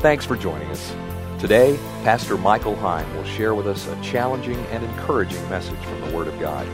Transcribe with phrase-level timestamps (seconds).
[0.00, 0.94] Thanks for joining us.
[1.40, 6.16] Today, Pastor Michael Heim will share with us a challenging and encouraging message from the
[6.16, 6.68] Word of God.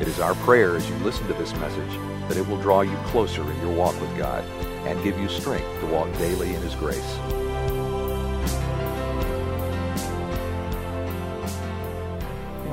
[0.00, 1.90] It is our prayer as you listen to this message
[2.28, 4.44] that it will draw you closer in your walk with God
[4.86, 7.16] and give you strength to walk daily in His grace.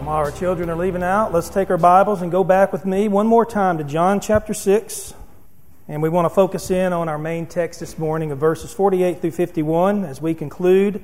[0.06, 3.08] while our children are leaving out, let's take our Bibles and go back with me
[3.08, 5.14] one more time to John chapter 6.
[5.94, 9.22] And we want to focus in on our main text this morning of verses 48
[9.22, 11.04] through 51 as we conclude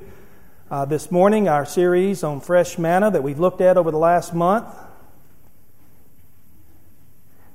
[0.71, 4.33] uh, this morning our series on fresh manna that we've looked at over the last
[4.33, 4.65] month.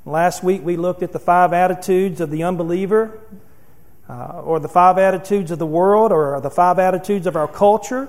[0.07, 3.19] Last week we looked at the five attitudes of the unbeliever,
[4.09, 8.09] uh, or the five attitudes of the world, or the five attitudes of our culture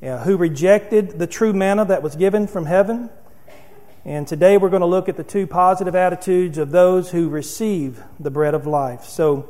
[0.00, 3.10] uh, who rejected the true manna that was given from heaven.
[4.06, 8.02] And today we're going to look at the two positive attitudes of those who receive
[8.20, 9.04] the bread of life.
[9.04, 9.48] So,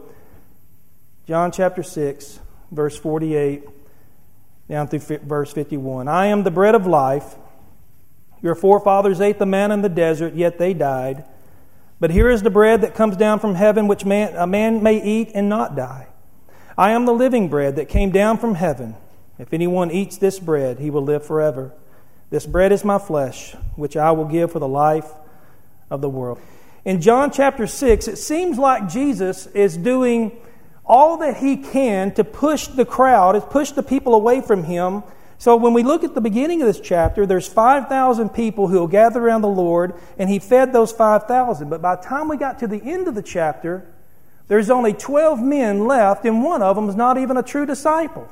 [1.27, 2.39] John chapter 6,
[2.71, 3.65] verse 48
[4.69, 6.07] down through verse 51.
[6.07, 7.35] I am the bread of life.
[8.43, 11.25] Your forefathers ate the manna in the desert, yet they died.
[11.99, 15.03] But here is the bread that comes down from heaven, which man, a man may
[15.03, 16.07] eat and not die.
[16.77, 18.95] I am the living bread that came down from heaven.
[19.39, 21.73] If anyone eats this bread, he will live forever.
[22.35, 25.09] This bread is my flesh, which I will give for the life
[25.89, 26.41] of the world.
[26.85, 30.33] In John chapter 6, it seems like Jesus is doing
[30.85, 35.05] all that he can to push the crowd, to push the people away from him.
[35.39, 38.89] So when we look at the beginning of this chapter, there's 5,000 people who will
[38.89, 41.71] gather around the Lord, and he fed those 5,000.
[41.71, 43.87] But by the time we got to the end of the chapter,
[44.49, 48.29] there's only 12 men left, and one of them is not even a true disciple.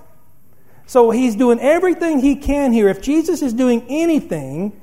[0.86, 2.88] So he's doing everything he can here.
[2.88, 4.78] If Jesus is doing anything,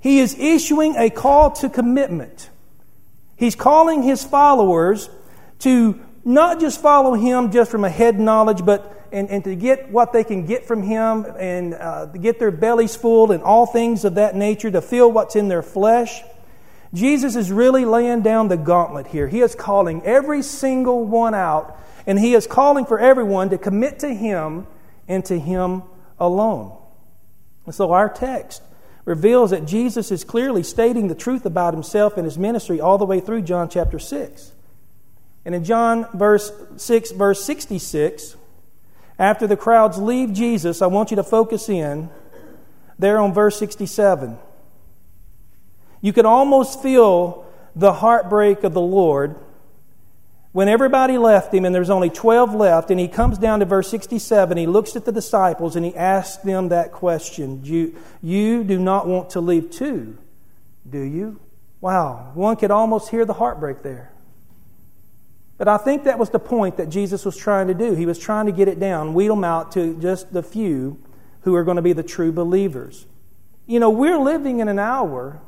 [0.00, 2.50] he is issuing a call to commitment.
[3.36, 5.10] He's calling his followers
[5.60, 9.90] to not just follow him just from a head knowledge, but and, and to get
[9.90, 14.04] what they can get from him and uh, get their bellies full and all things
[14.04, 16.22] of that nature, to feel what's in their flesh.
[16.94, 19.28] Jesus is really laying down the gauntlet here.
[19.28, 24.00] He is calling every single one out, and he is calling for everyone to commit
[24.00, 24.66] to him
[25.08, 25.82] and to Him
[26.20, 26.76] alone.
[27.66, 28.62] And so our text
[29.04, 33.06] reveals that Jesus is clearly stating the truth about Himself and His ministry all the
[33.06, 34.52] way through John chapter 6.
[35.44, 38.36] And in John verse 6, verse 66,
[39.18, 42.10] after the crowds leave Jesus, I want you to focus in
[42.98, 44.38] there on verse 67.
[46.00, 49.36] You can almost feel the heartbreak of the Lord
[50.52, 53.88] when everybody left him and there's only 12 left, and he comes down to verse
[53.90, 58.78] 67, he looks at the disciples and he asks them that question You, you do
[58.78, 60.16] not want to leave too,
[60.88, 61.40] do you?
[61.80, 64.12] Wow, one could almost hear the heartbreak there.
[65.58, 67.94] But I think that was the point that Jesus was trying to do.
[67.94, 70.98] He was trying to get it down, weed them out to just the few
[71.42, 73.06] who are going to be the true believers.
[73.66, 75.40] You know, we're living in an hour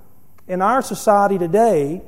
[0.47, 2.03] in our society today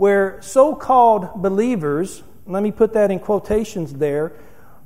[0.00, 4.32] where so called believers, let me put that in quotations there,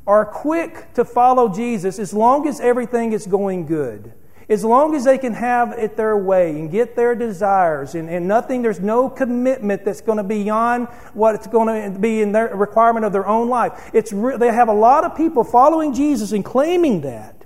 [0.09, 4.13] are quick to follow Jesus as long as everything is going good.
[4.49, 8.27] As long as they can have it their way and get their desires and, and
[8.27, 12.33] nothing, there's no commitment that's going to be beyond what it's going to be in
[12.33, 13.91] their requirement of their own life.
[13.95, 17.37] It's re- they have a lot of people following Jesus and claiming that.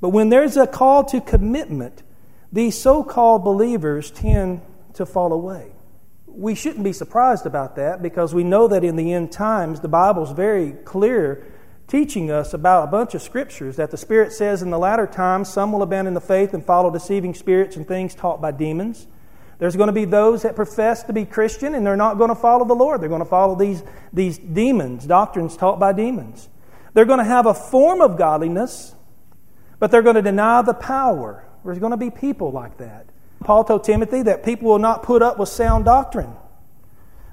[0.00, 2.02] But when there's a call to commitment,
[2.52, 4.60] these so called believers tend
[4.94, 5.70] to fall away
[6.40, 9.88] we shouldn't be surprised about that because we know that in the end times, the
[9.88, 11.46] Bible's very clear
[11.86, 15.50] teaching us about a bunch of scriptures that the Spirit says in the latter times
[15.50, 19.06] some will abandon the faith and follow deceiving spirits and things taught by demons.
[19.58, 22.34] There's going to be those that profess to be Christian and they're not going to
[22.34, 23.02] follow the Lord.
[23.02, 26.48] They're going to follow these, these demons, doctrines taught by demons.
[26.94, 28.94] They're going to have a form of godliness,
[29.78, 31.44] but they're going to deny the power.
[31.66, 33.09] There's going to be people like that.
[33.44, 36.32] Paul told Timothy that people will not put up with sound doctrine,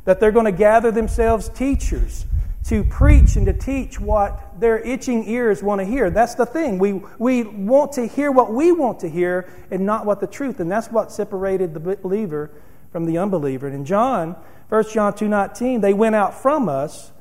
[0.05, 2.25] that they're going to gather themselves teachers
[2.67, 6.09] to preach and to teach what their itching ears want to hear.
[6.09, 6.79] That's the thing.
[6.79, 10.59] We, we want to hear what we want to hear and not what the truth.
[10.59, 12.51] And that's what separated the believer
[12.91, 13.67] from the unbeliever.
[13.67, 14.35] And in John,
[14.67, 17.11] 1 John 2.19, they went out from us,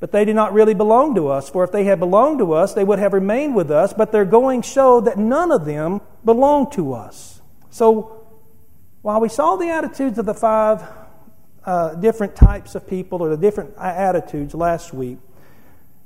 [0.00, 1.50] but they did not really belong to us.
[1.50, 4.24] For if they had belonged to us, they would have remained with us, but their
[4.24, 7.42] going showed that none of them belonged to us.
[7.68, 8.23] So
[9.04, 10.82] while we saw the attitudes of the five
[11.66, 15.18] uh, different types of people or the different attitudes last week,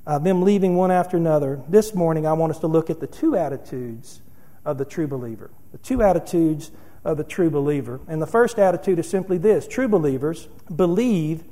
[0.04, 3.06] uh, them leaving one after another, this morning I want us to look at the
[3.06, 4.20] two attitudes
[4.64, 5.48] of the true believer.
[5.70, 6.72] The two attitudes
[7.04, 8.00] of the true believer.
[8.08, 11.44] And the first attitude is simply this true believers believe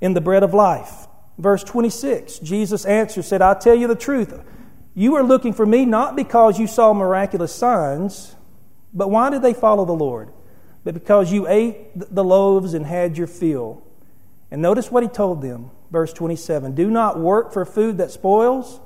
[0.00, 1.06] in the bread of life.
[1.38, 4.34] Verse 26, Jesus answered, said, I'll tell you the truth.
[4.96, 8.34] You are looking for me not because you saw miraculous signs,
[8.92, 10.32] but why did they follow the Lord?
[10.84, 13.82] But because you ate the loaves and had your fill.
[14.50, 18.80] And notice what he told them, verse 27 Do not work for food that spoils,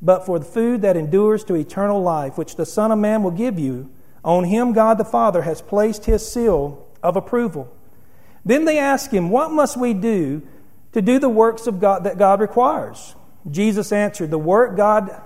[0.00, 3.30] but for the food that endures to eternal life, which the Son of Man will
[3.30, 3.90] give you.
[4.24, 7.74] On him God the Father has placed his seal of approval.
[8.44, 10.42] Then they ask him, What must we do
[10.92, 13.14] to do the works of God that God requires?
[13.50, 15.20] Jesus answered, The work God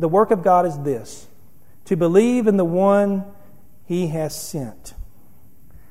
[0.00, 1.26] the work of God is this
[1.84, 3.24] to believe in the one
[3.90, 4.94] he has sent.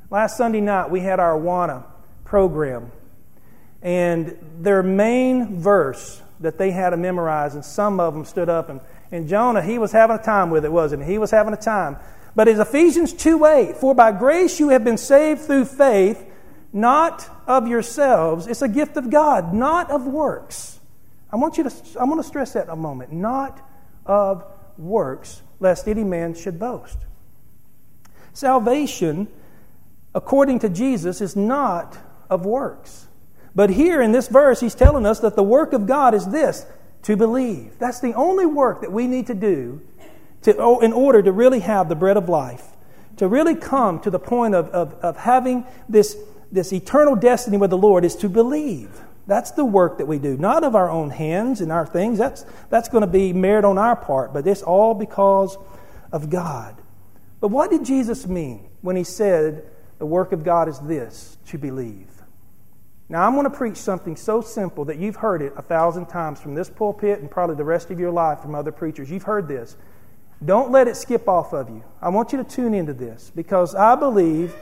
[0.09, 1.83] Last Sunday night we had our Awana
[2.23, 2.93] program.
[3.81, 8.69] And their main verse that they had to memorize, and some of them stood up
[8.69, 8.79] and,
[9.11, 11.11] and Jonah, he was having a time with it, wasn't he?
[11.11, 11.97] He was having a time.
[12.37, 13.75] But it's Ephesians 2 8.
[13.75, 16.25] For by grace you have been saved through faith,
[16.71, 18.47] not of yourselves.
[18.47, 20.79] It's a gift of God, not of works.
[21.33, 23.11] I want you to I want to stress that a moment.
[23.11, 23.59] Not
[24.05, 24.45] of
[24.77, 26.97] works, lest any man should boast.
[28.33, 29.27] Salvation,
[30.13, 31.97] according to Jesus, is not
[32.29, 33.07] of works.
[33.55, 36.65] But here in this verse, he's telling us that the work of God is this
[37.03, 37.77] to believe.
[37.79, 39.81] That's the only work that we need to do
[40.43, 42.65] to, oh, in order to really have the bread of life,
[43.17, 46.15] to really come to the point of, of, of having this,
[46.51, 49.01] this eternal destiny with the Lord, is to believe.
[49.27, 52.17] That's the work that we do, not of our own hands and our things.
[52.17, 55.57] That's, that's going to be merit on our part, but it's all because
[56.11, 56.75] of God.
[57.39, 59.63] But what did Jesus mean when he said
[59.97, 62.07] the work of God is this to believe?
[63.11, 66.39] Now, I'm going to preach something so simple that you've heard it a thousand times
[66.39, 69.09] from this pulpit and probably the rest of your life from other preachers.
[69.09, 69.75] You've heard this.
[70.45, 71.83] Don't let it skip off of you.
[72.01, 74.53] I want you to tune into this because I believe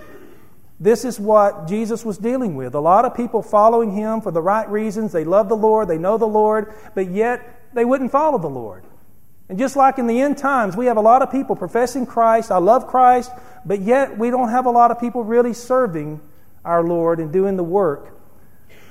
[0.80, 2.74] this is what Jesus was dealing with.
[2.74, 5.12] A lot of people following him for the right reasons.
[5.12, 8.84] They love the Lord, they know the Lord, but yet they wouldn't follow the Lord.
[9.50, 12.52] And just like in the end times, we have a lot of people professing Christ,
[12.52, 13.32] I love Christ,
[13.66, 16.20] but yet we don't have a lot of people really serving
[16.66, 18.18] our Lord and doing the work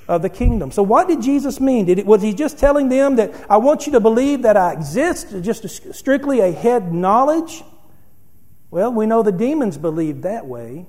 [0.09, 0.71] of the kingdom.
[0.71, 1.87] So, what did Jesus mean?
[1.87, 4.73] Did it, was he just telling them that I want you to believe that I
[4.73, 7.63] exist, just a, strictly a head knowledge?
[8.71, 10.87] Well, we know the demons believed that way,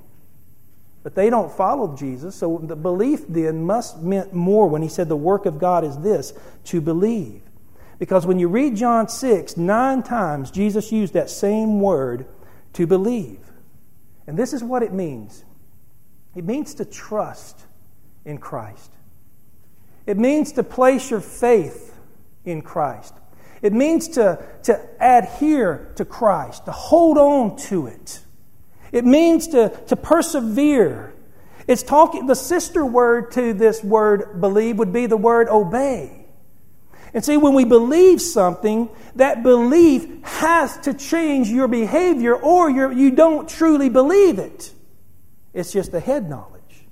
[1.04, 2.36] but they don't follow Jesus.
[2.36, 5.98] So, the belief then must meant more when he said the work of God is
[6.00, 6.34] this
[6.66, 7.42] to believe.
[8.00, 12.28] Because when you read John 6, nine times Jesus used that same word
[12.74, 13.40] to believe.
[14.28, 15.44] And this is what it means
[16.36, 17.60] it means to trust
[18.26, 18.92] in Christ.
[20.06, 21.96] It means to place your faith
[22.46, 23.14] in Christ.
[23.62, 28.20] It means to, to adhere to Christ, to hold on to it.
[28.92, 31.14] It means to, to persevere.
[31.68, 36.27] It's talking, the sister word to this word believe would be the word obey.
[37.18, 43.10] And see, when we believe something, that belief has to change your behavior or you
[43.10, 44.72] don't truly believe it.
[45.52, 46.86] It's just a head knowledge.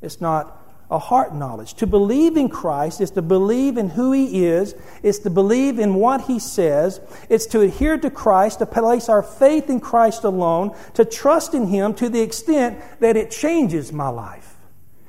[0.00, 0.62] It's not
[0.92, 1.74] a heart knowledge.
[1.74, 5.94] To believe in Christ is to believe in who He is, it's to believe in
[5.94, 10.72] what He says, it's to adhere to Christ, to place our faith in Christ alone,
[10.94, 14.54] to trust in Him to the extent that it changes my life.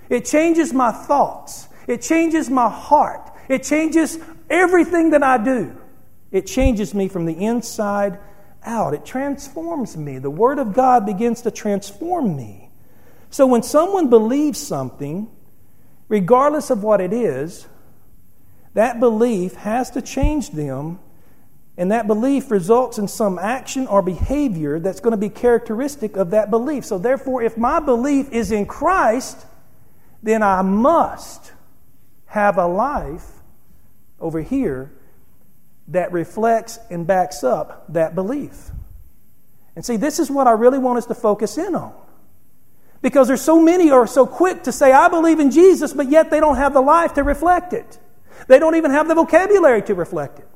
[0.10, 4.18] It changes my thoughts, it changes my heart, it changes
[4.50, 5.76] everything that I do.
[6.32, 8.20] It changes me from the inside
[8.64, 8.94] out.
[8.94, 10.18] It transforms me.
[10.18, 12.70] The Word of God begins to transform me.
[13.30, 15.30] So when someone believes something,
[16.08, 17.68] regardless of what it is,
[18.74, 21.00] that belief has to change them,
[21.78, 26.32] and that belief results in some action or behavior that's going to be characteristic of
[26.32, 26.86] that belief.
[26.86, 29.44] So, therefore, if my belief is in Christ,
[30.22, 31.52] then I must
[32.34, 33.28] have a life
[34.20, 34.92] over here
[35.90, 38.72] that reflects and backs up that belief.
[39.76, 41.94] And see, this is what I really want us to focus in on.
[43.04, 46.32] Because there's so many are so quick to say, I believe in Jesus, but yet
[46.32, 48.00] they don't have the life to reflect it.
[48.48, 50.48] They don't even have the vocabulary to reflect it.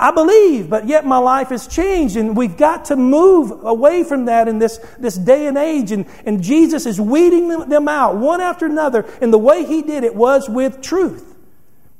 [0.00, 4.26] I believe, but yet my life has changed, and we've got to move away from
[4.26, 5.90] that in this, this day and age.
[5.90, 9.82] And, and Jesus is weeding them, them out one after another, and the way He
[9.82, 11.34] did it was with truth.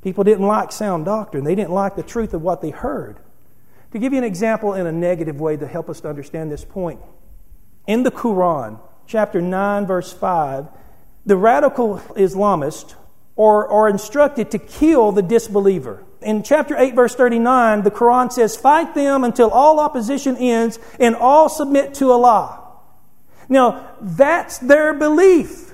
[0.01, 3.17] People didn't like sound doctrine, they didn't like the truth of what they heard.
[3.91, 6.63] To give you an example in a negative way to help us to understand this
[6.63, 7.01] point,
[7.85, 10.67] in the Quran, chapter 9, verse 5,
[11.25, 12.95] the radical Islamists
[13.37, 16.03] are, are instructed to kill the disbeliever.
[16.21, 21.15] In chapter 8, verse 39, the Quran says, Fight them until all opposition ends and
[21.15, 22.59] all submit to Allah.
[23.47, 25.69] Now, that's their belief.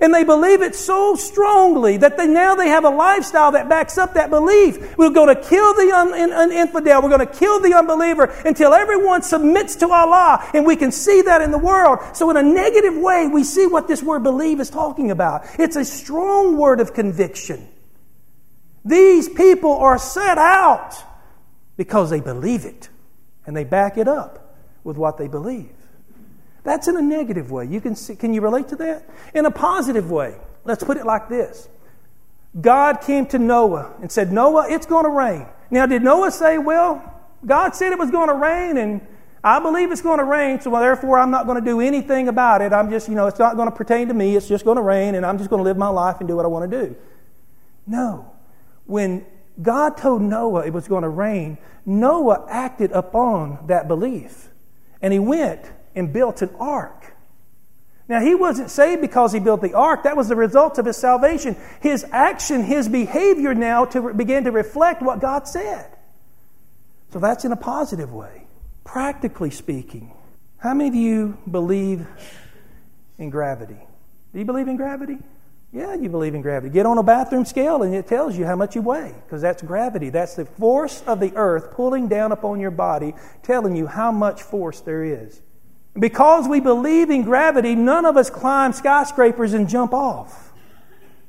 [0.00, 3.98] And they believe it so strongly that they now they have a lifestyle that backs
[3.98, 4.98] up that belief.
[4.98, 7.02] We're going to kill the un, un, un, infidel.
[7.02, 10.48] We're going to kill the unbeliever until everyone submits to Allah.
[10.54, 12.00] And we can see that in the world.
[12.14, 15.44] So in a negative way, we see what this word believe is talking about.
[15.58, 17.68] It's a strong word of conviction.
[18.84, 20.94] These people are set out
[21.76, 22.88] because they believe it
[23.46, 25.72] and they back it up with what they believe.
[26.64, 27.66] That's in a negative way.
[27.66, 29.08] You can see, can you relate to that?
[29.34, 31.68] In a positive way, let's put it like this.
[32.60, 35.46] God came to Noah and said, Noah, it's going to rain.
[35.70, 37.02] Now, did Noah say, Well,
[37.44, 39.00] God said it was going to rain, and
[39.42, 42.62] I believe it's going to rain, so therefore I'm not going to do anything about
[42.62, 42.72] it.
[42.72, 44.36] I'm just, you know, it's not going to pertain to me.
[44.36, 46.36] It's just going to rain, and I'm just going to live my life and do
[46.36, 46.96] what I want to do.
[47.86, 48.31] No.
[48.92, 49.24] When
[49.62, 51.56] God told Noah it was going to rain,
[51.86, 54.50] Noah acted upon that belief.
[55.00, 55.62] And he went
[55.94, 57.14] and built an ark.
[58.06, 60.02] Now, he wasn't saved because he built the ark.
[60.02, 61.56] That was the result of his salvation.
[61.80, 65.90] His action, his behavior now to begin to reflect what God said.
[67.14, 68.46] So that's in a positive way.
[68.84, 70.12] Practically speaking,
[70.58, 72.06] how many of you believe
[73.16, 73.80] in gravity?
[74.34, 75.16] Do you believe in gravity?
[75.72, 76.70] Yeah, you believe in gravity.
[76.70, 79.62] Get on a bathroom scale and it tells you how much you weigh because that's
[79.62, 80.10] gravity.
[80.10, 84.42] That's the force of the earth pulling down upon your body, telling you how much
[84.42, 85.40] force there is.
[85.98, 90.52] Because we believe in gravity, none of us climb skyscrapers and jump off.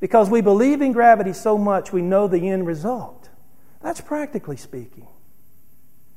[0.02, 3.30] Because we believe in gravity so much, we know the end result.
[3.82, 5.08] That's practically speaking.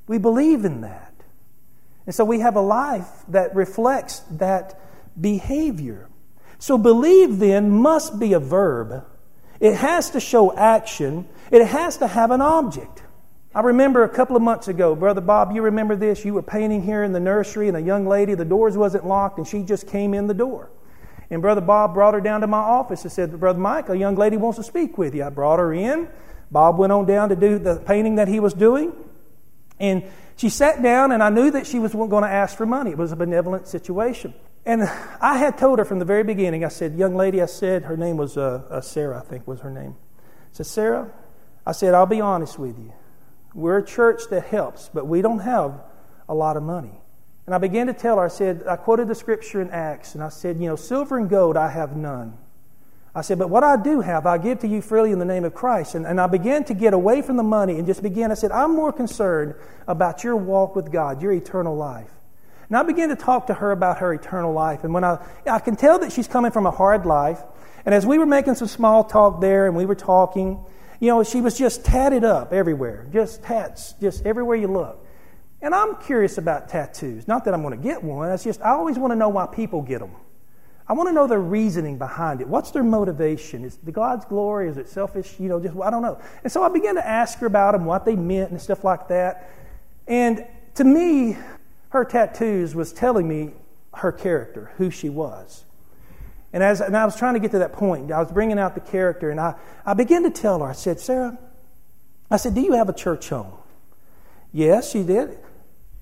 [0.09, 1.13] We believe in that.
[2.07, 4.81] And so we have a life that reflects that
[5.21, 6.09] behavior.
[6.59, 9.05] So believe then must be a verb.
[9.61, 11.29] It has to show action.
[11.51, 13.03] It has to have an object.
[13.55, 16.25] I remember a couple of months ago, Brother Bob, you remember this?
[16.25, 19.39] You were painting here in the nursery, and a young lady, the doors wasn't locked,
[19.39, 20.69] and she just came in the door.
[21.31, 24.15] And Brother Bob brought her down to my office and said, Brother Mike, a young
[24.15, 25.25] lady wants to speak with you.
[25.25, 26.09] I brought her in.
[26.51, 28.93] Bob went on down to do the painting that he was doing.
[29.81, 30.05] And
[30.37, 32.91] she sat down, and I knew that she was going to ask for money.
[32.91, 34.35] It was a benevolent situation.
[34.67, 37.85] And I had told her from the very beginning, I said, Young lady, I said,
[37.85, 39.95] her name was uh, uh, Sarah, I think was her name.
[40.19, 41.13] I said, Sarah,
[41.65, 42.93] I said, I'll be honest with you.
[43.55, 45.81] We're a church that helps, but we don't have
[46.29, 47.01] a lot of money.
[47.47, 50.25] And I began to tell her, I said, I quoted the scripture in Acts, and
[50.25, 52.37] I said, You know, silver and gold I have none.
[53.15, 55.45] I said, But what I do have, I give to you freely in the name
[55.45, 55.95] of Christ.
[55.95, 58.51] And, and I began to get away from the money and just began, I said,
[58.51, 59.55] I'm more concerned
[59.87, 62.11] about your walk with God, your eternal life.
[62.69, 64.85] And I began to talk to her about her eternal life.
[64.85, 65.19] And when I,
[65.49, 67.41] I can tell that she's coming from a hard life.
[67.85, 70.65] And as we were making some small talk there and we were talking,
[70.99, 75.05] you know, she was just tatted up everywhere, just tats, just everywhere you look.
[75.63, 77.29] And I'm curious about tattoos.
[77.29, 78.31] Not that I'm going to get one.
[78.31, 80.13] It's just I always want to know why people get them.
[80.89, 82.47] I want to know their reasoning behind it.
[82.47, 83.65] What's their motivation?
[83.65, 84.69] Is it God's glory?
[84.69, 85.35] Is it selfish?
[85.41, 86.21] You know, just I don't know.
[86.45, 89.09] And so I began to ask her about them, what they meant, and stuff like
[89.09, 89.51] that.
[90.07, 91.37] And to me,
[91.97, 93.53] her tattoos was telling me
[93.95, 95.65] her character, who she was.
[96.53, 98.75] And, as, and I was trying to get to that point, I was bringing out
[98.75, 101.39] the character, and I, I began to tell her, I said, Sarah,
[102.31, 103.53] I said, do you have a church home?
[104.53, 105.39] Yes, she did,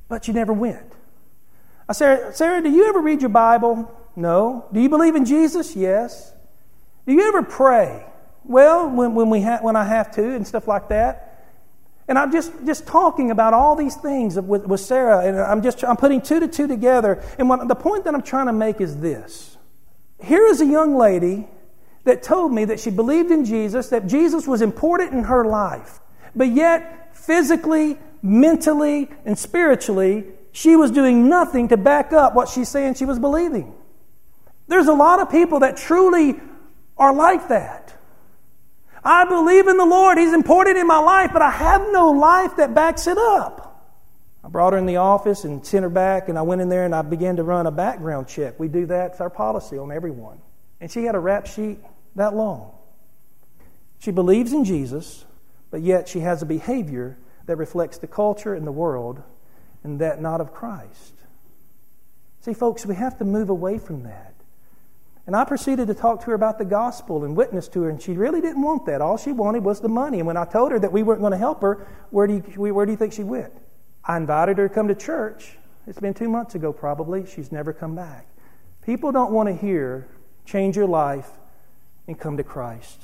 [0.08, 0.92] but she never went.
[1.88, 3.90] I said, Sarah, do you ever read your Bible?
[4.16, 4.66] No.
[4.72, 5.76] Do you believe in Jesus?
[5.76, 6.32] Yes.
[7.06, 8.06] Do you ever pray?
[8.44, 11.33] Well, when, when, we ha- when I have to and stuff like that.
[12.06, 15.82] And I'm just, just talking about all these things with, with Sarah, and I'm just
[15.82, 17.23] I'm putting two to two together.
[17.38, 19.56] And what, the point that I'm trying to make is this.
[20.23, 21.49] Here is a young lady
[22.04, 26.00] that told me that she believed in Jesus, that Jesus was important in her life,
[26.37, 32.68] but yet physically, mentally, and spiritually, she was doing nothing to back up what she's
[32.68, 33.75] saying she was believing.
[34.68, 36.40] There's a lot of people that truly
[36.96, 37.94] are like that.
[39.04, 40.18] I believe in the Lord.
[40.18, 43.61] He's important in my life, but I have no life that backs it up.
[44.42, 46.84] I brought her in the office and sent her back, and I went in there
[46.84, 48.58] and I began to run a background check.
[48.58, 50.38] We do that, it's our policy on everyone.
[50.80, 51.78] And she had a rap sheet
[52.16, 52.73] that long.
[54.00, 55.25] She believes in Jesus,
[55.70, 59.23] but yet she has a behavior that reflects the culture and the world,
[59.82, 61.14] and that not of Christ.
[62.42, 64.33] See, folks, we have to move away from that.
[65.26, 68.00] And I proceeded to talk to her about the gospel and witness to her, and
[68.00, 69.00] she really didn't want that.
[69.00, 70.19] All she wanted was the money.
[70.19, 72.75] And when I told her that we weren't going to help her, where do you,
[72.75, 73.52] where do you think she went?
[74.04, 75.57] I invited her to come to church.
[75.87, 77.26] It's been two months ago, probably.
[77.26, 78.26] She's never come back.
[78.85, 80.07] People don't want to hear,
[80.45, 81.31] change your life
[82.07, 83.00] and come to Christ.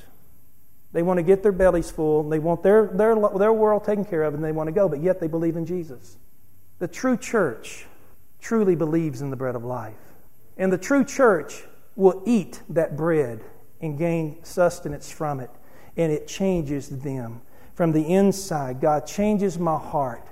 [0.92, 4.24] They want to get their bellies full, they want their, their, their world taken care
[4.24, 6.16] of, and they want to go, but yet they believe in Jesus.
[6.80, 7.86] The true church
[8.40, 9.94] truly believes in the bread of life.
[10.58, 11.64] And the true church
[12.00, 13.44] will eat that bread
[13.80, 15.50] and gain sustenance from it,
[15.96, 17.42] and it changes them.
[17.74, 20.26] From the inside, God changes my heart.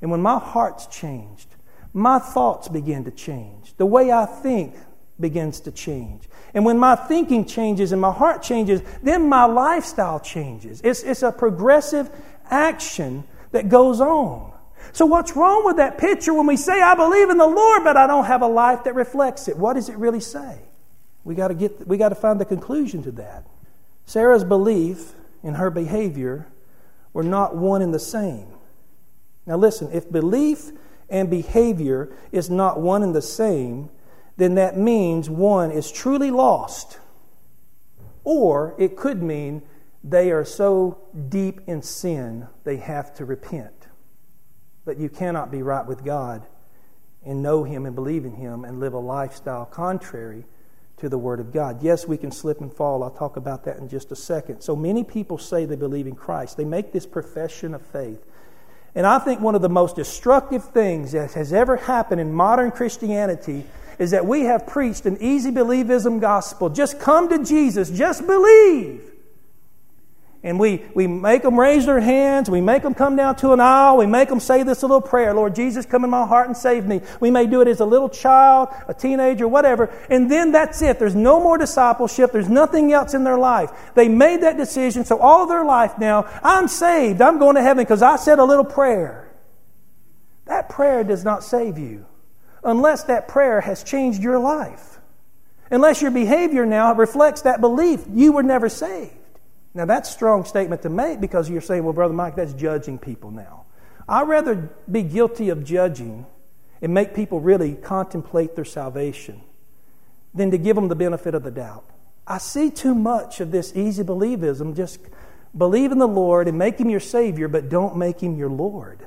[0.00, 1.48] And when my heart's changed,
[1.92, 3.74] my thoughts begin to change.
[3.76, 4.74] The way I think
[5.18, 6.28] begins to change.
[6.54, 10.80] And when my thinking changes and my heart changes, then my lifestyle changes.
[10.82, 12.10] It's, it's a progressive
[12.50, 14.52] action that goes on.
[14.92, 17.96] So, what's wrong with that picture when we say, I believe in the Lord, but
[17.96, 19.56] I don't have a life that reflects it?
[19.56, 20.58] What does it really say?
[21.28, 23.44] We got to get we got to find the conclusion to that.
[24.06, 26.46] Sarah's belief and her behavior
[27.12, 28.46] were not one and the same.
[29.44, 30.70] Now listen, if belief
[31.10, 33.90] and behavior is not one and the same,
[34.38, 36.98] then that means one is truly lost.
[38.24, 39.60] Or it could mean
[40.02, 40.96] they are so
[41.28, 43.88] deep in sin they have to repent.
[44.86, 46.46] But you cannot be right with God
[47.22, 50.46] and know Him and believe in Him and live a lifestyle contrary
[51.00, 51.82] to the Word of God.
[51.82, 53.02] Yes, we can slip and fall.
[53.02, 54.60] I'll talk about that in just a second.
[54.60, 58.24] So many people say they believe in Christ, they make this profession of faith.
[58.94, 62.70] And I think one of the most destructive things that has ever happened in modern
[62.70, 63.64] Christianity
[63.98, 66.70] is that we have preached an easy believism gospel.
[66.70, 69.12] Just come to Jesus, just believe.
[70.44, 72.48] And we, we make them raise their hands.
[72.48, 73.96] We make them come down to an aisle.
[73.96, 76.86] We make them say this little prayer Lord Jesus, come in my heart and save
[76.86, 77.00] me.
[77.18, 79.92] We may do it as a little child, a teenager, whatever.
[80.08, 81.00] And then that's it.
[81.00, 82.30] There's no more discipleship.
[82.30, 83.70] There's nothing else in their life.
[83.94, 85.04] They made that decision.
[85.04, 87.20] So all their life now, I'm saved.
[87.20, 89.28] I'm going to heaven because I said a little prayer.
[90.44, 92.06] That prayer does not save you
[92.62, 94.98] unless that prayer has changed your life.
[95.70, 99.17] Unless your behavior now reflects that belief, you were never saved.
[99.78, 102.98] Now, that's a strong statement to make because you're saying, well, Brother Mike, that's judging
[102.98, 103.64] people now.
[104.08, 106.26] I'd rather be guilty of judging
[106.82, 109.40] and make people really contemplate their salvation
[110.34, 111.84] than to give them the benefit of the doubt.
[112.26, 114.74] I see too much of this easy believism.
[114.74, 114.98] Just
[115.56, 119.06] believe in the Lord and make Him your Savior, but don't make Him your Lord.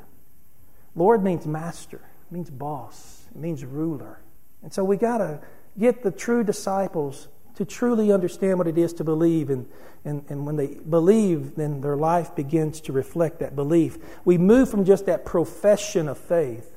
[0.95, 2.00] Lord means master,
[2.32, 4.22] means boss, it means ruler.
[4.63, 5.41] And so we got to
[5.78, 9.50] get the true disciples to truly understand what it is to believe.
[9.50, 9.68] And,
[10.06, 13.98] and, and when they believe, then their life begins to reflect that belief.
[14.26, 16.68] We move from just that profession of faith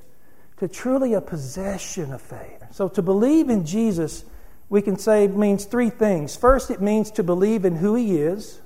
[0.59, 2.63] to truly a possession of faith.
[2.73, 4.25] So to believe in Jesus,
[4.69, 6.37] we can say means three things.
[6.37, 8.61] First, it means to believe in who he is.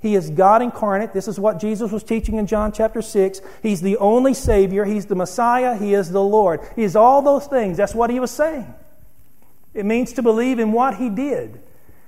[0.00, 1.12] He is God incarnate.
[1.12, 3.40] This is what Jesus was teaching in John chapter 6.
[3.62, 4.84] He's the only Savior.
[4.84, 5.76] He's the Messiah.
[5.76, 6.60] He is the Lord.
[6.76, 7.76] He is all those things.
[7.76, 8.72] That's what he was saying.
[9.76, 11.60] It means to believe in what He did.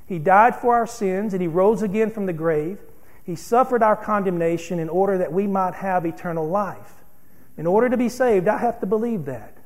[0.07, 2.79] He died for our sins and He rose again from the grave.
[3.23, 7.05] He suffered our condemnation in order that we might have eternal life.
[7.59, 9.59] In order to be saved, I have to believe that.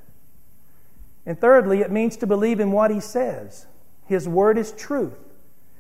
[1.25, 3.67] And thirdly, it means to believe in what He says.
[4.07, 5.17] His word is truth,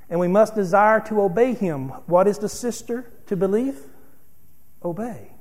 [0.09, 1.89] and we must desire to obey Him.
[2.07, 3.81] What is the sister to believe?
[4.85, 5.33] Obey.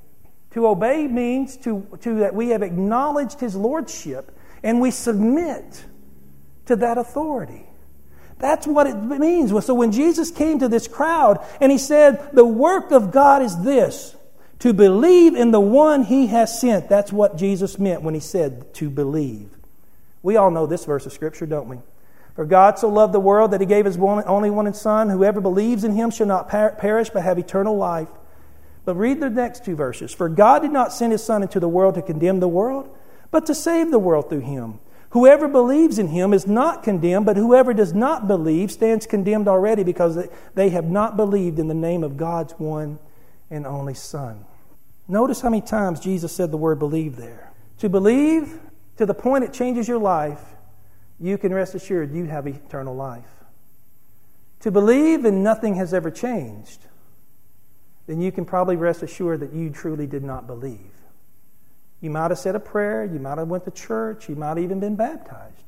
[0.54, 5.84] To obey means to, to that we have acknowledged His lordship and we submit
[6.66, 7.66] to that authority.
[8.38, 9.52] That's what it means.
[9.64, 13.62] So when Jesus came to this crowd and he said, The work of God is
[13.62, 14.16] this,
[14.58, 16.88] to believe in the one he has sent.
[16.88, 19.48] That's what Jesus meant when he said to believe.
[20.22, 21.78] We all know this verse of Scripture, don't we?
[22.34, 25.10] For God so loved the world that he gave his only one Son.
[25.10, 28.08] Whoever believes in him shall not perish but have eternal life.
[28.84, 30.12] But read the next two verses.
[30.12, 32.88] For God did not send his Son into the world to condemn the world,
[33.30, 34.80] but to save the world through him.
[35.12, 39.84] Whoever believes in him is not condemned, but whoever does not believe stands condemned already
[39.84, 42.98] because they have not believed in the name of God's one
[43.50, 44.46] and only Son.
[45.06, 47.52] Notice how many times Jesus said the word believe there.
[47.80, 48.58] To believe
[48.96, 50.40] to the point it changes your life,
[51.20, 53.44] you can rest assured you have eternal life.
[54.60, 56.86] To believe and nothing has ever changed,
[58.06, 60.92] then you can probably rest assured that you truly did not believe.
[62.02, 64.58] You might have said a prayer, you might have went to church, you might have
[64.58, 65.64] even been baptized.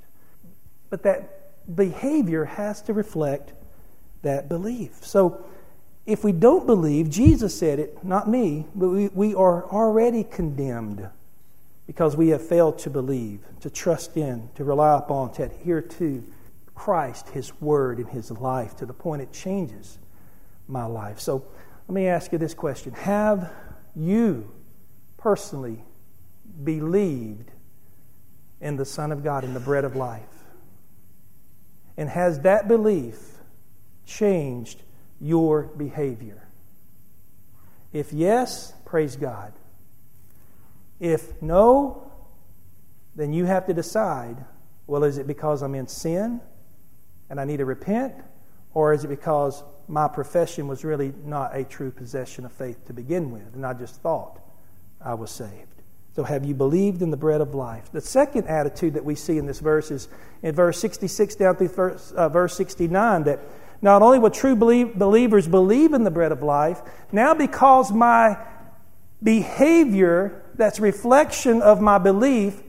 [0.91, 3.53] But that behavior has to reflect
[4.23, 5.05] that belief.
[5.05, 5.45] So
[6.07, 11.09] if we don't believe, Jesus said it, not me, but we, we are already condemned
[11.87, 16.25] because we have failed to believe, to trust in, to rely upon, to adhere to
[16.75, 19.99] Christ, His Word, and His life to the point it changes
[20.67, 21.21] my life.
[21.21, 21.45] So
[21.87, 23.53] let me ask you this question Have
[23.95, 24.51] you
[25.17, 25.85] personally
[26.63, 27.51] believed
[28.61, 30.23] in the Son of God, in the bread of life?
[31.97, 33.19] And has that belief
[34.07, 34.83] changed
[35.21, 36.49] your behavior?
[37.93, 39.53] If yes, praise God.
[40.99, 42.11] If no,
[43.15, 44.45] then you have to decide
[44.87, 46.41] well, is it because I'm in sin
[47.31, 48.15] and I need to repent?
[48.75, 52.93] Or is it because my profession was really not a true possession of faith to
[52.93, 54.41] begin with, and I just thought
[55.01, 55.74] I was saved?
[56.15, 57.91] So, have you believed in the bread of life?
[57.91, 60.09] The second attitude that we see in this verse is
[60.43, 63.41] in verse 66 down through verse, uh, verse 69 that
[63.83, 68.39] not only will true believe, believers believe in the bread of life, now because my
[69.23, 72.63] behavior, that's reflection of my belief,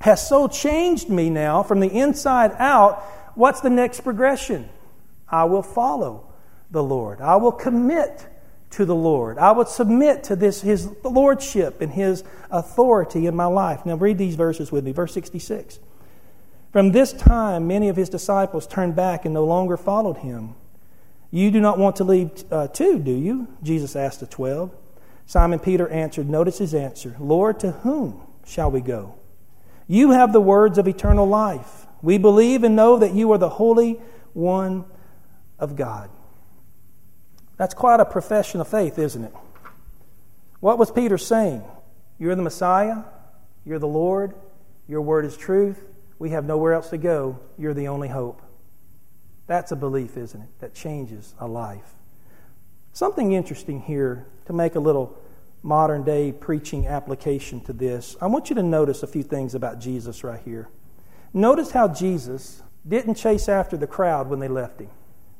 [0.00, 3.02] has so changed me now from the inside out,
[3.34, 4.68] what's the next progression?
[5.28, 6.32] I will follow
[6.70, 7.20] the Lord.
[7.20, 8.26] I will commit
[8.74, 9.38] to the Lord.
[9.38, 13.86] I would submit to this his lordship and his authority in my life.
[13.86, 14.90] Now read these verses with me.
[14.90, 15.78] Verse 66.
[16.72, 20.56] From this time many of his disciples turned back and no longer followed him.
[21.30, 23.46] You do not want to leave uh, too, do you?
[23.62, 24.74] Jesus asked the 12.
[25.26, 29.14] Simon Peter answered, notice his answer, Lord, to whom shall we go?
[29.86, 31.86] You have the words of eternal life.
[32.02, 34.00] We believe and know that you are the Holy
[34.32, 34.84] One
[35.60, 36.10] of God.
[37.56, 39.32] That's quite a profession of faith, isn't it?
[40.60, 41.62] What was Peter saying?
[42.18, 43.02] You're the Messiah.
[43.64, 44.34] You're the Lord.
[44.88, 45.82] Your word is truth.
[46.18, 47.38] We have nowhere else to go.
[47.58, 48.40] You're the only hope.
[49.46, 50.48] That's a belief, isn't it?
[50.60, 51.94] That changes a life.
[52.92, 55.18] Something interesting here to make a little
[55.62, 58.16] modern day preaching application to this.
[58.20, 60.68] I want you to notice a few things about Jesus right here.
[61.32, 64.90] Notice how Jesus didn't chase after the crowd when they left him.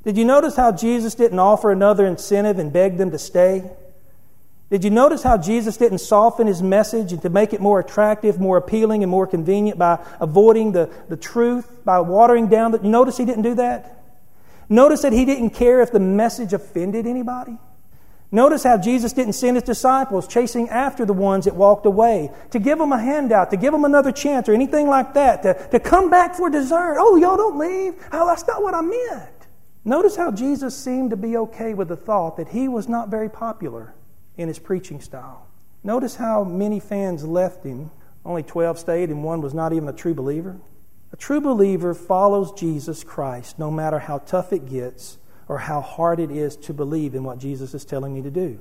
[0.04, 3.70] Did you notice how Jesus didn't offer another incentive and beg them to stay?
[4.70, 8.40] Did you notice how Jesus didn't soften his message and to make it more attractive,
[8.40, 12.80] more appealing, and more convenient by avoiding the, the truth, by watering down the.
[12.80, 14.02] You notice he didn't do that?
[14.68, 17.58] Notice that he didn't care if the message offended anybody?
[18.32, 22.58] Notice how Jesus didn't send his disciples chasing after the ones that walked away to
[22.58, 25.78] give them a handout, to give them another chance, or anything like that, to, to
[25.78, 26.96] come back for dessert.
[26.98, 27.94] Oh, y'all don't leave.
[28.10, 29.30] Oh, that's not what I meant.
[29.84, 33.28] Notice how Jesus seemed to be okay with the thought that he was not very
[33.28, 33.94] popular
[34.36, 35.46] in his preaching style.
[35.82, 37.90] Notice how many fans left him.
[38.24, 40.56] Only 12 stayed, and one was not even a true believer.
[41.12, 46.18] A true believer follows Jesus Christ no matter how tough it gets or how hard
[46.18, 48.58] it is to believe in what Jesus is telling me to do.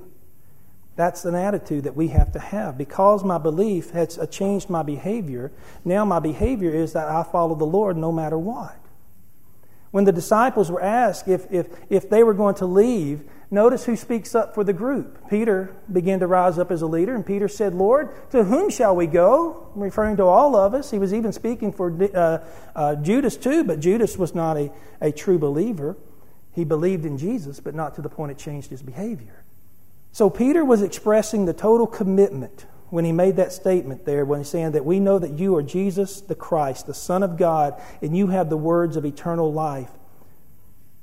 [0.96, 2.76] That's an attitude that we have to have.
[2.78, 5.50] Because my belief has changed my behavior,
[5.84, 8.76] now my behavior is that I follow the Lord no matter what.
[9.94, 13.94] When the disciples were asked if, if, if they were going to leave, notice who
[13.94, 15.30] speaks up for the group.
[15.30, 18.96] Peter began to rise up as a leader, and Peter said, Lord, to whom shall
[18.96, 19.70] we go?
[19.76, 20.90] Referring to all of us.
[20.90, 22.38] He was even speaking for uh,
[22.74, 25.96] uh, Judas too, but Judas was not a, a true believer.
[26.56, 29.44] He believed in Jesus, but not to the point it changed his behavior.
[30.10, 34.48] So Peter was expressing the total commitment when he made that statement there, when he's
[34.48, 38.16] saying that we know that you are Jesus the Christ, the Son of God, and
[38.16, 39.90] you have the words of eternal life.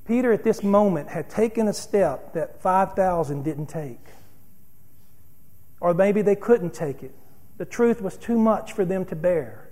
[0.06, 4.00] Peter, at this moment, had taken a step that 5,000 didn't take.
[5.80, 7.14] Or maybe they couldn't take it.
[7.58, 9.71] The truth was too much for them to bear.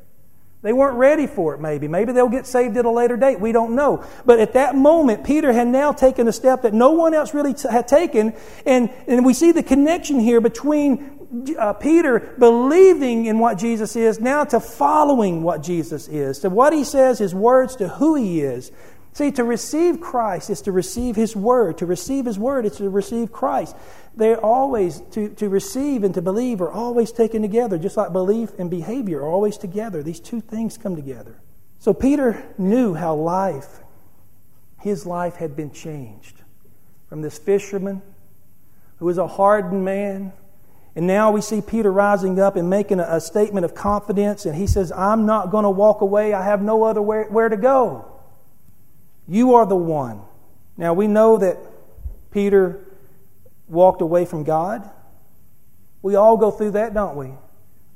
[0.62, 1.88] They weren't ready for it, maybe.
[1.88, 3.40] Maybe they'll get saved at a later date.
[3.40, 4.04] We don't know.
[4.26, 7.54] But at that moment, Peter had now taken a step that no one else really
[7.54, 8.34] t- had taken.
[8.66, 14.20] And, and we see the connection here between uh, Peter believing in what Jesus is
[14.20, 18.42] now to following what Jesus is, to what he says, his words, to who he
[18.42, 18.72] is.
[19.14, 21.80] See, to receive Christ is to receive His Word.
[21.80, 23.76] To receive His Word is to receive Christ.
[24.20, 28.52] They're always, to, to receive and to believe are always taken together, just like belief
[28.60, 30.04] and behavior are always together.
[30.04, 31.40] These two things come together.
[31.80, 33.80] So Peter knew how life,
[34.82, 36.42] his life had been changed
[37.08, 38.02] from this fisherman
[38.98, 40.34] who was a hardened man.
[40.96, 44.54] And now we see Peter rising up and making a, a statement of confidence, and
[44.54, 46.34] he says, I'm not going to walk away.
[46.34, 48.06] I have no other where, where to go.
[49.30, 50.22] You are the one.
[50.76, 51.58] Now we know that
[52.32, 52.86] Peter
[53.70, 54.90] walked away from God.
[56.02, 57.32] We all go through that, don't we?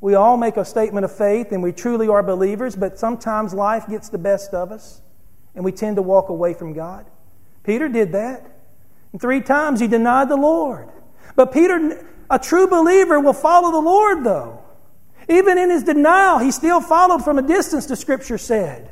[0.01, 3.87] We all make a statement of faith and we truly are believers, but sometimes life
[3.87, 5.01] gets the best of us
[5.55, 7.05] and we tend to walk away from God.
[7.63, 8.45] Peter did that.
[9.11, 10.89] And three times he denied the Lord.
[11.35, 14.59] But Peter, a true believer, will follow the Lord, though.
[15.29, 18.89] Even in his denial, he still followed from a distance, the scripture said.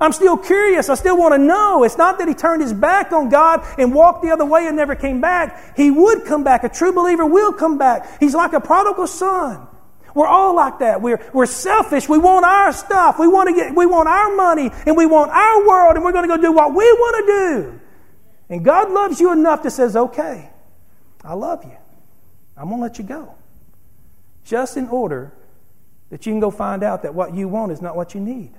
[0.00, 0.88] I'm still curious.
[0.88, 1.82] I still want to know.
[1.84, 4.76] It's not that he turned his back on God and walked the other way and
[4.76, 5.76] never came back.
[5.76, 6.64] He would come back.
[6.64, 8.20] A true believer will come back.
[8.20, 9.66] He's like a prodigal son.
[10.14, 11.02] We're all like that.
[11.02, 12.08] We're, we're selfish.
[12.08, 13.18] We want our stuff.
[13.18, 16.12] We want to get, we want our money and we want our world and we're
[16.12, 17.80] going to go do what we want to do.
[18.48, 20.50] And God loves you enough to says, okay,
[21.22, 21.76] I love you.
[22.56, 23.34] I'm going to let you go.
[24.44, 25.32] Just in order
[26.10, 28.52] that you can go find out that what you want is not what you need.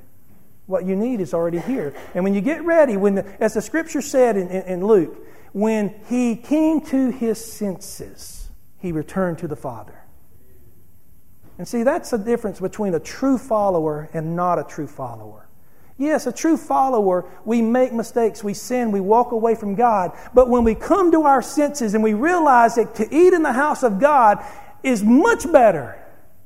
[0.68, 1.96] What you need is already here.
[2.14, 5.18] And when you get ready, when the, as the scripture said in, in, in Luke,
[5.54, 10.04] when he came to his senses, he returned to the Father.
[11.58, 15.48] And see, that's the difference between a true follower and not a true follower.
[15.98, 20.12] Yes, a true follower, we make mistakes, we sin, we walk away from God.
[20.34, 23.54] But when we come to our senses and we realize that to eat in the
[23.54, 24.46] house of God
[24.84, 25.98] is much better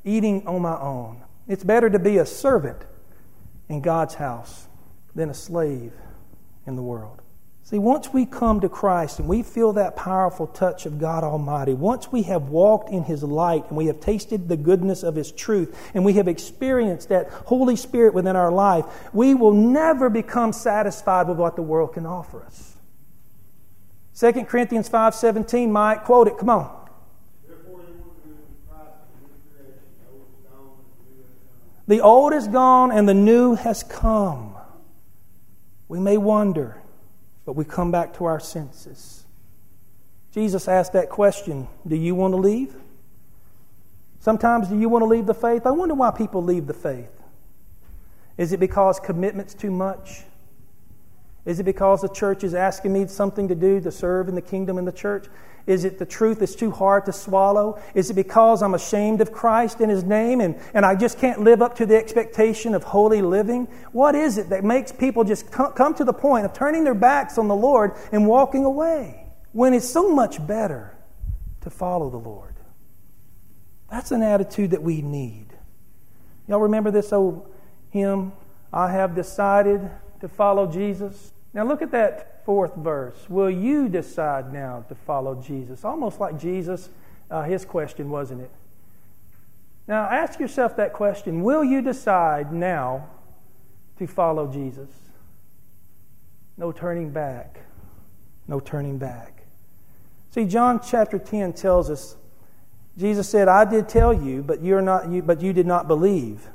[0.05, 2.85] eating on my own, it's better to be a servant
[3.71, 4.67] in God's house
[5.15, 5.93] than a slave
[6.67, 7.21] in the world.
[7.63, 11.73] See, once we come to Christ and we feel that powerful touch of God Almighty,
[11.73, 15.31] once we have walked in His light and we have tasted the goodness of His
[15.31, 20.51] truth and we have experienced that Holy Spirit within our life, we will never become
[20.51, 22.75] satisfied with what the world can offer us.
[24.19, 26.80] 2 Corinthians 5.17, Mike, quote it, come on.
[31.91, 34.55] The old is gone and the new has come.
[35.89, 36.77] We may wonder,
[37.45, 39.25] but we come back to our senses.
[40.33, 42.73] Jesus asked that question Do you want to leave?
[44.21, 45.65] Sometimes, do you want to leave the faith?
[45.65, 47.11] I wonder why people leave the faith.
[48.37, 50.21] Is it because commitment's too much?
[51.43, 54.41] Is it because the church is asking me something to do to serve in the
[54.41, 55.25] kingdom in the church?
[55.67, 57.81] Is it the truth that's too hard to swallow?
[57.93, 61.41] Is it because I'm ashamed of Christ and His name and, and I just can't
[61.41, 63.67] live up to the expectation of holy living?
[63.91, 67.37] What is it that makes people just come to the point of turning their backs
[67.37, 70.95] on the Lord and walking away when it's so much better
[71.61, 72.55] to follow the Lord?
[73.89, 75.47] That's an attitude that we need.
[76.47, 77.53] Y'all remember this old
[77.91, 78.31] hymn,
[78.73, 79.89] I have decided
[80.21, 81.33] to follow Jesus?
[81.53, 83.29] Now look at that fourth verse.
[83.29, 85.83] Will you decide now to follow Jesus?
[85.83, 86.89] Almost like Jesus,
[87.29, 88.51] uh, his question, wasn't it?
[89.87, 93.07] Now ask yourself that question Will you decide now
[93.97, 94.89] to follow Jesus?
[96.57, 97.59] No turning back.
[98.47, 99.43] No turning back.
[100.31, 102.15] See, John chapter 10 tells us
[102.97, 106.47] Jesus said, I did tell you, but you're not you, but you did not believe.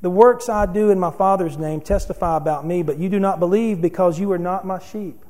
[0.00, 3.40] The works I do in my Father's name testify about me, but you do not
[3.40, 5.24] believe because you are not my sheep.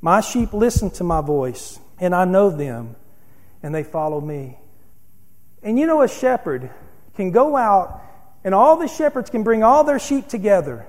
[0.00, 2.96] My sheep listen to my voice, and I know them,
[3.62, 4.58] and they follow me.
[5.62, 6.70] And you know, a shepherd
[7.14, 8.00] can go out,
[8.44, 10.86] and all the shepherds can bring all their sheep together.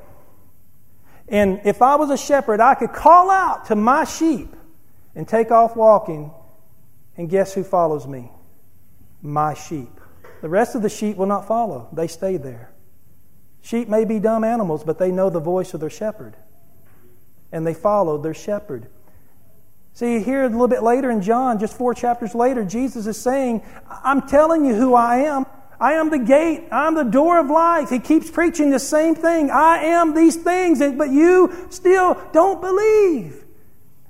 [1.28, 4.56] And if I was a shepherd, I could call out to my sheep
[5.16, 6.32] and take off walking,
[7.18, 8.32] and guess who follows me?
[9.22, 9.90] My sheep.
[10.42, 12.69] The rest of the sheep will not follow, they stay there.
[13.62, 16.36] Sheep may be dumb animals, but they know the voice of their shepherd.
[17.52, 18.88] And they follow their shepherd.
[19.94, 23.64] See, here a little bit later in John, just four chapters later, Jesus is saying,
[23.90, 25.46] I'm telling you who I am.
[25.80, 26.68] I am the gate.
[26.72, 27.90] I'm the door of life.
[27.90, 29.50] He keeps preaching the same thing.
[29.50, 33.44] I am these things, but you still don't believe.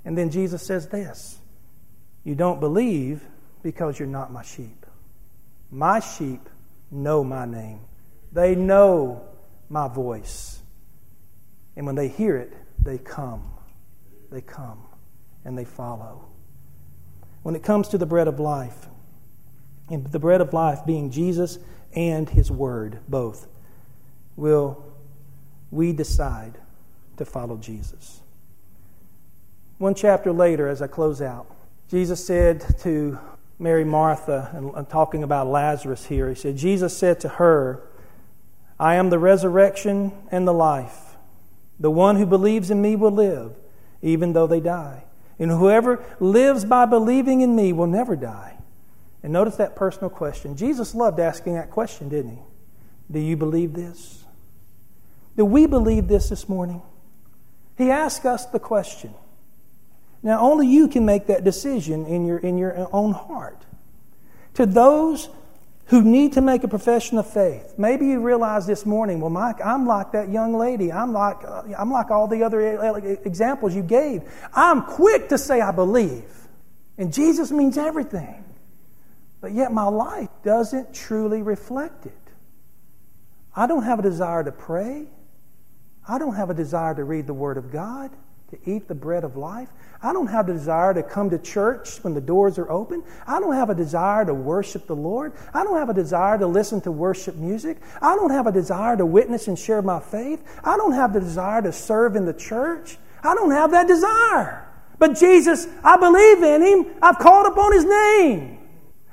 [0.03, 1.39] And then Jesus says this
[2.23, 3.23] You don't believe
[3.61, 4.85] because you're not my sheep.
[5.71, 6.41] My sheep
[6.89, 7.81] know my name,
[8.31, 9.28] they know
[9.69, 10.59] my voice.
[11.75, 12.51] And when they hear it,
[12.83, 13.43] they come.
[14.31, 14.79] They come
[15.45, 16.25] and they follow.
[17.43, 18.87] When it comes to the bread of life,
[19.89, 21.57] and the bread of life being Jesus
[21.95, 23.47] and His Word, both,
[24.35, 24.83] will
[25.71, 26.53] we decide
[27.17, 28.19] to follow Jesus?
[29.77, 31.47] One chapter later, as I close out,
[31.89, 33.17] Jesus said to
[33.57, 37.81] Mary Martha, and I'm talking about Lazarus here, he said, Jesus said to her,
[38.79, 41.15] I am the resurrection and the life.
[41.79, 43.55] The one who believes in me will live,
[44.01, 45.03] even though they die.
[45.37, 48.57] And whoever lives by believing in me will never die.
[49.23, 50.55] And notice that personal question.
[50.55, 52.41] Jesus loved asking that question, didn't he?
[53.11, 54.23] Do you believe this?
[55.35, 56.81] Do we believe this this morning?
[57.77, 59.13] He asked us the question.
[60.21, 63.63] Now, only you can make that decision in your, in your own heart.
[64.55, 65.29] To those
[65.89, 67.73] who need to make a profession of faith.
[67.77, 70.91] Maybe you realize this morning, well, Mike, I'm like that young lady.
[70.91, 74.21] I'm like, uh, I'm like all the other examples you gave.
[74.53, 76.29] I'm quick to say I believe.
[76.99, 78.43] And Jesus means everything.
[79.41, 82.13] But yet my life doesn't truly reflect it.
[83.55, 85.07] I don't have a desire to pray.
[86.07, 88.11] I don't have a desire to read the Word of God
[88.49, 89.69] to eat the bread of life.
[90.01, 93.03] I don't have a desire to come to church when the doors are open.
[93.27, 95.33] I don't have a desire to worship the Lord.
[95.53, 97.77] I don't have a desire to listen to worship music.
[98.01, 100.41] I don't have a desire to witness and share my faith.
[100.63, 102.97] I don't have the desire to serve in the church.
[103.23, 104.65] I don't have that desire.
[104.97, 106.95] But Jesus, I believe in Him.
[107.01, 108.57] I've called upon His name.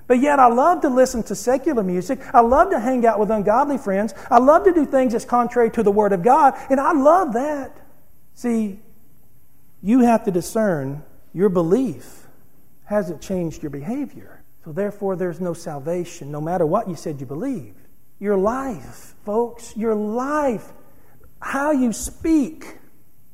[0.07, 2.21] But yet, I love to listen to secular music.
[2.33, 4.15] I love to hang out with ungodly friends.
[4.31, 6.55] I love to do things that's contrary to the Word of God.
[6.71, 7.77] And I love that.
[8.35, 8.79] See,
[9.83, 12.27] you have to discern your belief
[12.85, 14.43] hasn't changed your behavior.
[14.65, 17.87] So, therefore, there's no salvation, no matter what you said you believed.
[18.19, 20.73] Your life, folks, your life,
[21.41, 22.79] how you speak,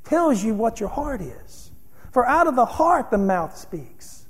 [0.05, 1.71] tells you what your heart is.
[2.13, 4.27] For out of the heart the mouth speaks.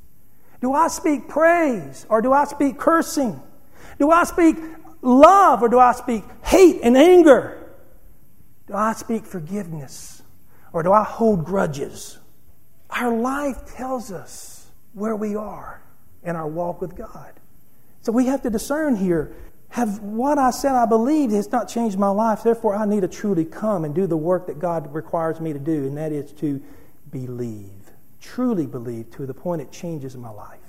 [0.60, 3.40] Do I speak praise or do I speak cursing?
[3.98, 4.56] Do I speak
[5.00, 7.58] love or do I speak hate and anger?
[8.68, 10.21] Do I speak forgiveness
[10.72, 12.18] or do I hold grudges?
[12.90, 15.82] Our life tells us where we are
[16.22, 17.32] in our walk with God.
[18.02, 19.34] So we have to discern here
[19.72, 22.42] have what I said I believed has not changed my life.
[22.42, 25.58] Therefore, I need to truly come and do the work that God requires me to
[25.58, 26.62] do, and that is to
[27.10, 27.90] believe.
[28.20, 30.60] Truly believe to the point it changes my life.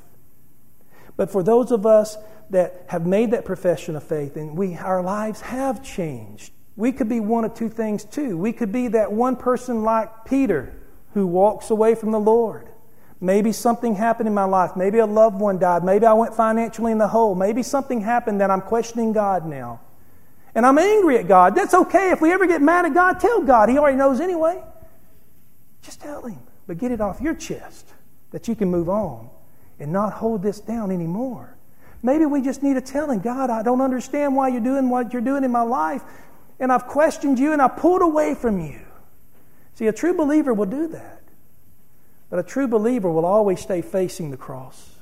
[1.17, 2.15] But for those of us
[2.49, 7.09] that have made that profession of faith and we, our lives have changed, we could
[7.09, 8.37] be one of two things too.
[8.37, 10.73] We could be that one person like Peter
[11.13, 12.67] who walks away from the Lord.
[13.21, 14.75] Maybe something happened in my life.
[14.75, 15.83] Maybe a loved one died.
[15.83, 17.35] Maybe I went financially in the hole.
[17.35, 19.79] Maybe something happened that I'm questioning God now.
[20.55, 21.55] And I'm angry at God.
[21.55, 22.11] That's okay.
[22.11, 23.69] If we ever get mad at God, tell God.
[23.69, 24.61] He already knows anyway.
[25.83, 26.39] Just tell Him.
[26.67, 27.87] But get it off your chest
[28.31, 29.29] that you can move on
[29.79, 31.55] and not hold this down anymore.
[32.01, 35.13] Maybe we just need to tell Him, God, I don't understand why you're doing what
[35.13, 36.01] you're doing in my life.
[36.63, 38.79] And I've questioned you and I pulled away from you.
[39.75, 41.21] See, a true believer will do that.
[42.29, 44.95] But a true believer will always stay facing the cross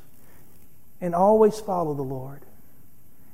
[1.00, 2.42] and always follow the Lord,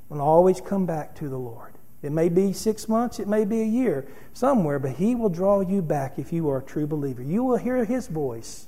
[0.10, 1.72] and always come back to the Lord.
[2.02, 5.62] It may be six months, it may be a year, somewhere, but He will draw
[5.62, 7.24] you back if you are a true believer.
[7.24, 8.68] You will hear His voice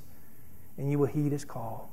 [0.78, 1.92] and you will heed His call.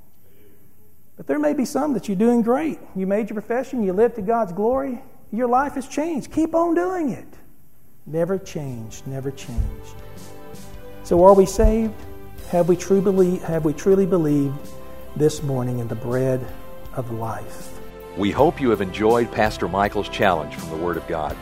[1.17, 2.79] But there may be some that you're doing great.
[2.95, 5.03] You made your profession, you live to God's glory,
[5.33, 6.31] your life has changed.
[6.31, 7.27] Keep on doing it.
[8.09, 9.97] Never changed, never changed.
[11.03, 11.93] So are we saved?
[12.51, 14.55] Have we, truly believed, have we truly believed
[15.17, 16.47] this morning in the bread
[16.95, 17.81] of life?
[18.17, 21.37] We hope you have enjoyed Pastor Michael's challenge from the Word of God.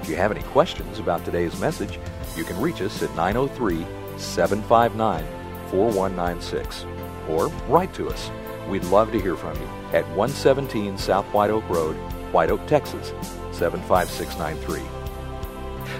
[0.00, 1.98] If you have any questions about today's message,
[2.36, 3.84] you can reach us at 903
[4.16, 5.24] 759
[5.70, 6.86] 4196
[7.28, 8.30] or write to us.
[8.68, 11.96] We'd love to hear from you at 117 South White Oak Road,
[12.32, 13.08] White Oak, Texas
[13.50, 14.95] 75693.